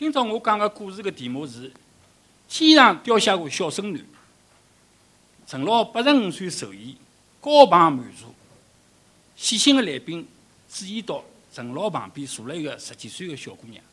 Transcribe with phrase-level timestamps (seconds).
[0.00, 1.70] 今朝我讲个故事的题目是：
[2.48, 4.02] 天上掉下个小孙女。
[5.46, 6.96] 陈老八十五岁寿宴，
[7.38, 8.34] 高朋满座。
[9.36, 10.26] 细心的来宾
[10.72, 11.22] 注意到
[11.52, 13.84] 陈老旁边坐了一个十几岁的小姑娘。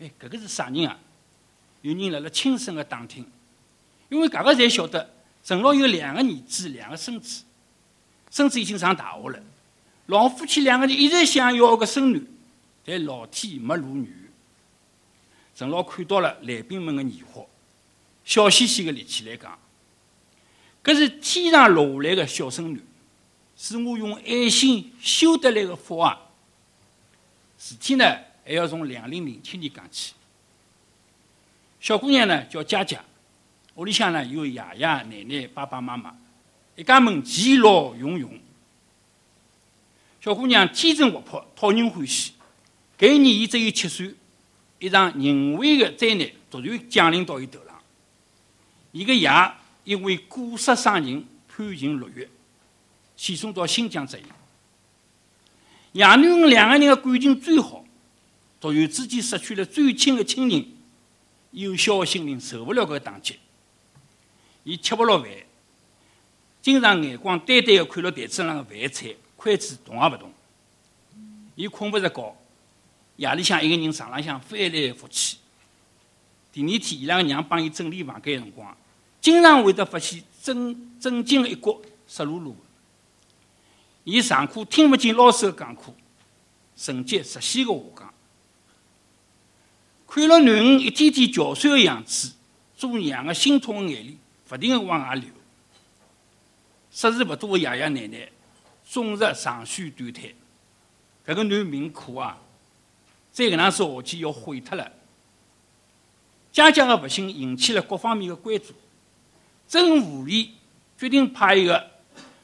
[0.00, 0.98] 哎，搿个是啥人啊？
[1.80, 3.24] 有人辣辣轻声的打听，
[4.10, 7.42] 因为大家侪晓得陈老有两个儿子，两个孙子，
[8.28, 9.42] 孙子已经上大学了。
[10.08, 12.22] 老夫妻两个人一直想要个孙女，
[12.84, 14.21] 但老天没如愿。
[15.54, 17.46] 陈老看到了来宾们的疑惑，
[18.24, 19.58] 笑嘻嘻的立起来讲
[20.82, 22.82] ：“搿是天上落下来的小孙女，
[23.56, 26.18] 是我用爱心修得来的福啊！
[27.58, 28.04] 事体呢，
[28.44, 30.14] 还要从两零零七年讲起。”
[31.78, 33.04] 小姑娘呢叫佳佳，
[33.74, 36.16] 屋里向呢有爷爷奶奶、爸爸妈妈，
[36.76, 38.38] 一家门其乐融融。
[40.20, 42.32] 小姑娘天真活泼，讨人欢喜。
[42.98, 44.14] 搿一年伊只有七岁，
[44.82, 47.80] 一场人为的灾难突然降临到伊头上。
[48.90, 49.30] 伊个爷
[49.84, 52.28] 因为过失伤人，判刑六月，
[53.16, 54.26] 遣送到新疆执行。
[55.92, 57.84] 爷囡两个人的感情最好，
[58.60, 60.66] 突然之间失去了最亲的亲人。
[61.52, 63.38] 幼小的心灵受不了搿打击，
[64.64, 65.30] 伊吃不落饭，
[66.60, 70.32] 经常眼光呆呆地看着台子上的饭菜，筷子动也勿动。
[71.54, 72.36] 伊困不着觉，
[73.22, 75.36] 夜里向一个人床浪向翻来覆去。
[76.52, 78.76] 第二天，伊拉个娘帮伊整理房间的辰光，
[79.20, 82.56] 经常会得发现枕枕巾的一角湿漉漉的。
[84.02, 85.94] 伊上课听勿进老师的讲课，
[86.76, 88.14] 成绩直线的下降。
[90.08, 92.32] 看了囡恩一天天憔悴的样子，
[92.76, 94.16] 做娘的心痛的眼泪
[94.48, 95.30] 不停的往外流。
[96.90, 98.28] 识字不多的爷爷奶奶
[98.90, 100.24] 终日长吁短叹
[101.24, 102.36] ：“搿个囡命苦啊！
[103.32, 104.92] 再搿能样子下去要毁脱了。”
[106.52, 108.74] 佳佳的不幸引起了各方面的关注。
[109.66, 110.52] 政府里
[110.98, 111.90] 决定派一个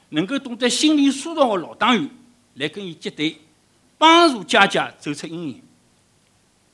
[0.08, 2.08] 能够懂得心理疏导的老党员
[2.54, 3.36] 来跟伊结对，
[3.98, 5.62] 帮助佳佳走出阴影。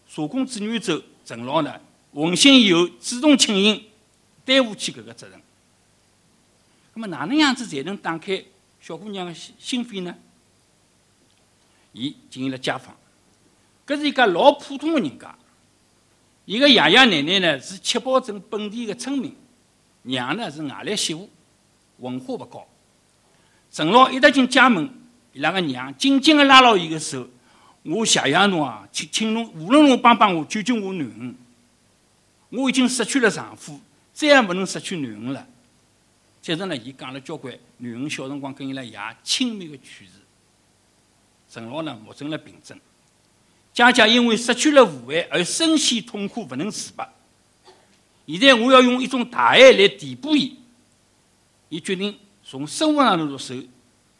[0.08, 1.80] 社工志愿者，陈老呢，
[2.12, 3.82] 闻讯以后主动请缨，
[4.44, 5.42] 担负起搿个责任。
[6.94, 8.44] 那么哪能样子才能打开
[8.80, 10.14] 小姑娘的心心扉呢？
[11.92, 12.96] 伊进行了家访，
[13.86, 15.34] 搿是一家老普通的人家。
[16.46, 19.34] 伊个爷爷奶奶呢是七宝镇本地的村民，
[20.02, 21.28] 娘呢是外来媳妇，
[21.98, 22.66] 文化勿高。
[23.70, 24.88] 陈老一踏进家门，
[25.32, 27.28] 伊拉个娘紧紧地拉牢伊个手。
[27.82, 31.34] 我谢谢侬啊，请请侬无论侬帮帮我，救救我囡恩。
[32.50, 33.80] 我已经失去了丈夫，
[34.12, 35.46] 再也不能失去囡恩了。
[36.40, 40.12] 接着呢，伊讲了交关囡恩小辰光跟伊拉爷亲密的趣事。
[41.50, 42.78] 陈老呢，目诊了病症，
[43.74, 47.12] 佳佳因为失去了父爱而深陷痛苦，不能自拔。
[48.26, 50.56] 现在我要用一种大爱来填补伊。
[51.68, 53.52] 伊决定从生活上头入手，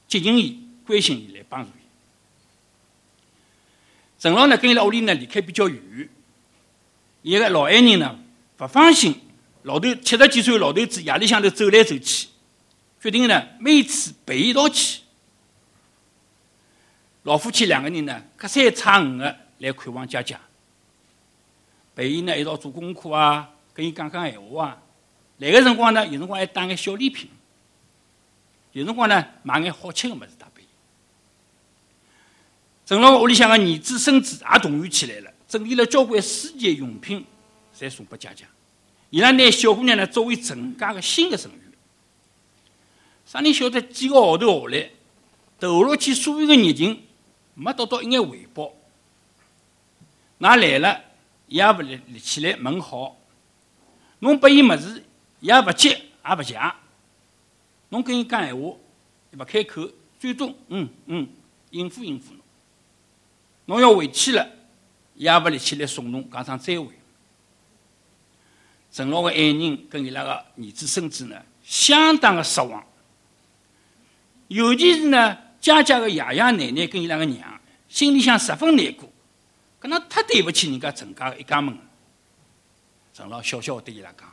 [0.09, 1.85] 接近伊，关心伊，来帮助伊。
[4.19, 6.09] 陈老呢，跟伊拉屋里呢离开比较远，
[7.23, 8.19] 一个老爱人呢
[8.57, 9.15] 不放心，
[9.63, 12.27] 老头七十几岁老头子夜里向头走来走去，
[13.01, 15.03] 决定呢每次陪伊一道去。
[17.23, 20.41] 老夫妻两个人呢隔三差五的来看望佳佳，
[21.95, 24.83] 陪伊呢一道做功课啊，跟伊讲讲闲话啊。
[25.39, 27.29] 来个辰光呢，有辰光还带眼小礼品，
[28.73, 30.47] 有辰光呢买眼好吃的物事带。
[32.87, 37.25] 陈老屋里向个儿子孙子也动员起来了，整理了交关书籍用品，
[37.75, 38.45] 侪送拨佳佳。
[39.09, 41.61] 伊拉拿小姑娘呢作为陈家个新的成员。
[43.25, 44.91] 啥人晓得几个号头下来，
[45.59, 47.03] 投入去所有个热情，
[47.55, 48.71] 没得到一眼回报。
[50.45, 51.01] 㑚来了，
[51.49, 53.17] 伊也勿立立起来问好。
[54.19, 55.03] 侬拨伊物事，
[55.41, 56.61] 伊也勿接也勿谢。
[57.89, 58.77] 侬跟伊讲闲话，
[59.33, 59.89] 伊勿开口，
[60.21, 61.27] 最多嗯嗯
[61.71, 62.41] 应付应付侬。
[63.65, 64.47] 侬要回去了，
[65.15, 66.89] 也勿立起来送侬，讲声再会。
[68.93, 72.85] 陈老的爱人跟伊拉个儿子孙子呢，相当的失望。
[74.49, 79.09] 尤其是呢，佳佳的爷爷奶奶跟伊拉个娘，心里向十分难过，
[79.85, 81.77] 搿能太对勿起人家陈家一家门。
[83.13, 84.33] 陈老笑笑对伊拉讲：“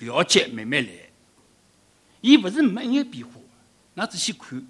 [0.00, 0.90] 勿要急，慢慢来。
[2.22, 3.32] 伊勿是没一眼变化，
[3.94, 4.66] 㑚仔细看，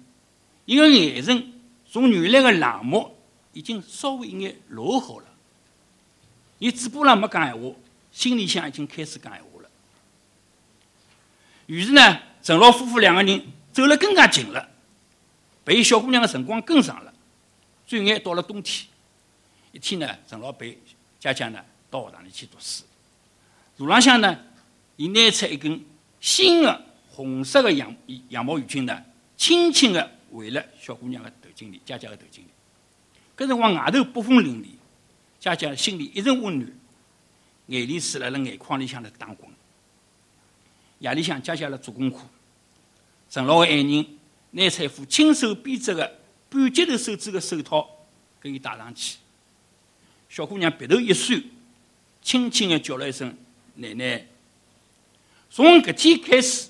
[0.65, 1.53] 伊个眼神
[1.89, 3.15] 从原来的冷漠。”
[3.53, 5.25] 已经稍微一眼落好了，
[6.59, 7.73] 伊嘴巴上没讲闲话，
[8.11, 9.69] 心里向已经开始讲闲话了。
[11.67, 14.69] 于是呢，陈老夫妇两个人走了更加近了，
[15.63, 17.13] 陪小姑娘的辰光更长了。
[17.87, 18.89] 转眼到了冬天，
[19.75, 20.77] 一天呢，陈老陪
[21.19, 21.59] 佳佳呢
[21.91, 22.85] 到学堂里去读书。
[23.75, 24.39] 路浪向呢，
[24.95, 25.83] 伊拿出一根
[26.21, 27.93] 新的红色的羊
[28.29, 29.03] 羊毛雨裙呢，
[29.35, 32.47] 轻轻地围了小姑娘的头颈里，佳佳的头颈里。
[33.35, 34.67] 搿辰光外头北风凛冽，
[35.41, 36.71] 佳佳心里一阵温暖，
[37.67, 39.49] 眼泪水辣辣眼眶里向来打滚。
[40.99, 42.19] 夜里向，佳佳辣做功课，
[43.29, 44.07] 陈老的爱人
[44.51, 46.19] 拿出一副亲手编织的
[46.49, 47.85] 半截头手指的手套，
[48.39, 49.17] 给伊戴上去。
[50.29, 51.41] 小姑娘鼻头一酸，
[52.21, 53.35] 轻轻地叫了一声
[53.75, 54.25] “奶奶”。
[55.49, 56.67] 从搿天开始，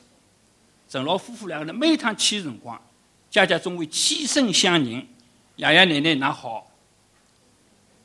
[0.87, 2.79] 陈老夫妇两个人每趟去的辰光，
[3.31, 5.07] 佳佳总会起身相迎
[5.57, 6.71] ：“爷爷奶奶，㑚好。”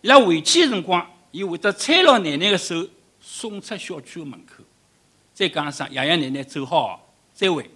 [0.01, 2.89] 伊拉回去的辰光，伊会得搀牢奶奶的手，
[3.21, 4.65] 送出小区的门口。
[5.35, 7.71] 再讲一声爷爷奶奶走好，再会。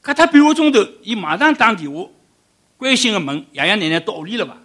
[0.00, 2.08] 隔脱半个钟头，伊马上打电话
[2.76, 4.58] 关心的问爷爷奶奶到屋里了伐？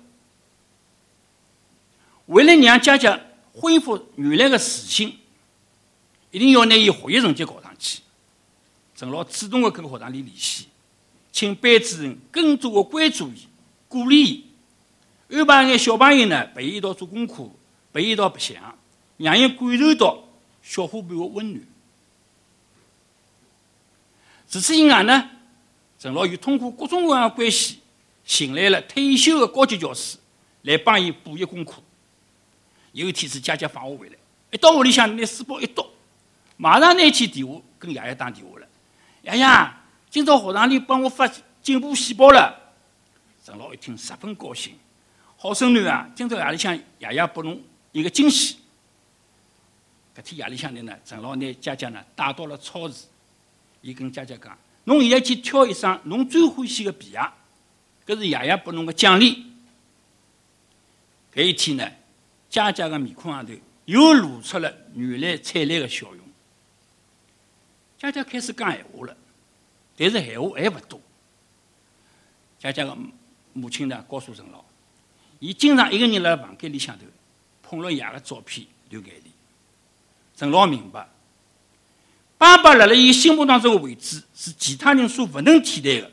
[2.29, 3.19] 为了让佳佳
[3.53, 5.17] 恢复原来的自信，
[6.29, 8.01] 一定要拿伊学习成绩搞上去。
[8.95, 10.67] 陈老主动的跟学堂里联系，
[11.31, 13.47] 请班主任更多的关注伊，
[13.87, 14.23] 鼓励
[15.27, 17.49] 伊，安排眼小朋友呢陪伊一道做功课，
[17.91, 18.77] 陪伊一道白相，
[19.17, 20.23] 让伊感受到
[20.61, 21.65] 小伙伴的温暖。
[24.47, 25.31] 除此以外呢，
[25.97, 27.79] 陈老又通过各种各样的关系，
[28.23, 30.19] 寻来了退休的高级教师
[30.61, 31.81] 来帮伊补习功课。
[32.91, 34.15] 有一天是佳佳放学回来，
[34.51, 35.85] 一到屋里向拿书包一丢，
[36.57, 38.67] 马上拿起电话跟爷爷打电话了
[39.23, 39.45] ：“爷爷，
[40.09, 41.29] 今朝学堂里帮我发
[41.61, 42.73] 进步细胞了。”
[43.45, 44.77] 陈老一听十分高兴
[45.37, 48.57] ：“好孙女啊，今朝夜里向爷爷拨侬一个惊喜。”
[50.17, 53.05] 搿天夜里向呢，陈老拿佳佳呢带到了超市。
[53.81, 57.19] 伊跟佳佳讲：“侬现在去挑一双侬最欢喜的皮鞋，
[58.05, 59.45] 搿是爷爷拨侬个奖励。”
[61.33, 61.89] 搿一天呢，
[62.49, 63.53] 佳佳个面孔上头
[63.85, 66.19] 又露出了原来灿烂的笑容。
[67.97, 69.15] 佳佳开始讲闲话了，
[69.95, 70.99] 但是闲话还勿多。
[72.57, 72.97] 佳佳个
[73.53, 74.63] 母亲呢，告诉陈老，
[75.39, 77.05] 伊经常一个人辣房间里向头
[77.61, 79.31] 捧了爷个照片留给伊。
[80.35, 81.07] 陈老明白。
[82.37, 86.09] 爸爸辣辣伊心目当中的位置是其他人所不能替代的。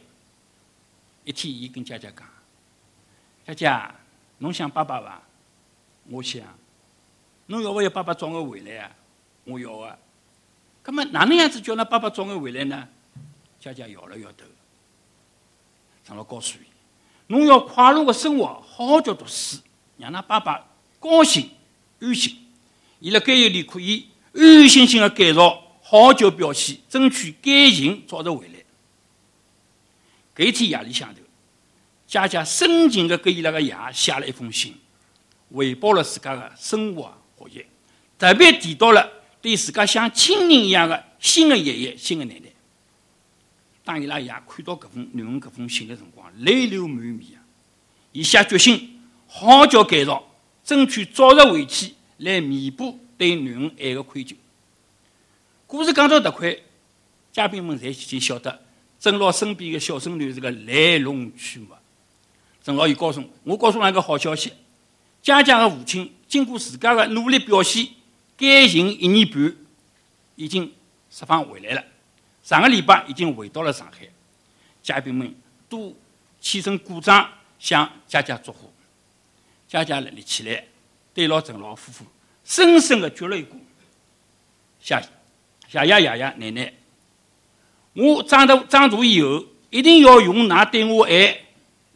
[1.24, 2.28] 一天，伊跟佳佳讲
[3.46, 3.94] ：“佳佳，
[4.38, 5.22] 侬想爸爸伐？
[6.08, 6.43] 我想。
[7.47, 8.91] 侬要勿要爸爸早眼回来啊？
[9.44, 9.97] 我要啊。
[10.82, 12.88] 葛末哪能样子叫那爸爸早眼回来呢？”
[13.61, 14.44] 佳佳摇了摇头。
[16.05, 16.67] 长老告诉伊
[17.29, 19.58] ：“侬要快乐个生活，好好叫读书，
[19.97, 20.67] 让㑚爸爸
[21.00, 21.50] 高兴、
[22.00, 22.37] 安心。
[23.00, 28.55] 伊辣监狱里可以安安心心个改造。”好好叫表现，争取感情早日回来。
[30.35, 31.20] 搿一天夜里向头，
[32.08, 34.75] 佳佳深情地给伊拉个爷写了一封信，
[35.54, 37.66] 汇报了自家的生活、学习，
[38.19, 39.10] 特别提到了
[39.40, 42.46] 对自家像亲人一样的新的爷爷、新的奶奶。
[43.84, 47.46] 当伊拉爷看到搿封囡恩搿封信的辰光，泪流满面啊！
[48.10, 50.26] 伊下决心，好好叫改造，
[50.64, 54.34] 争取早日回去，来弥补对囡恩爱的愧疚。
[55.69, 56.56] 故事讲到迭块，
[57.32, 58.60] 嘉宾们侪已经晓得
[58.98, 61.76] 郑老身边的小孙女是个来龙去脉。
[62.64, 64.52] 郑老又告诉我，我告诉侬一个好消息：
[65.26, 67.84] 佳佳的父亲经过自家的努力表现，
[68.37, 69.56] 改刑一年半，
[70.36, 70.72] 已经
[71.10, 71.84] 释放回来了。
[72.44, 74.06] 上个礼拜已经回到了上海。
[74.84, 75.34] 嘉宾们
[75.69, 75.93] 都
[76.41, 78.70] 起身鼓掌，向佳佳祝贺。
[79.67, 80.65] 佳佳立起来，
[81.12, 82.05] 对牢郑老夫妇
[82.44, 83.58] 深深的鞠了一躬，
[84.81, 85.81] 谢谢。
[85.81, 86.72] 爷爷、爷爷、奶奶，
[87.94, 91.41] 我长大长大以后，一定要用㑚对我爱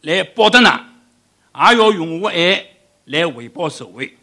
[0.01, 2.70] 来报答㑚，也要用我爱
[3.11, 4.20] 来回报社会。